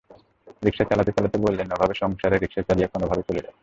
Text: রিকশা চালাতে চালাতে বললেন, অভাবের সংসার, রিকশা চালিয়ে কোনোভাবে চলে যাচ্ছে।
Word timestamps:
রিকশা 0.65 0.85
চালাতে 0.85 1.11
চালাতে 1.11 1.37
বললেন, 1.37 1.67
অভাবের 1.71 1.95
সংসার, 1.95 2.31
রিকশা 2.33 2.61
চালিয়ে 2.61 2.87
কোনোভাবে 2.87 3.23
চলে 3.27 3.41
যাচ্ছে। 3.41 3.59